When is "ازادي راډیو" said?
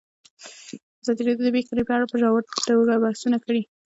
1.01-1.45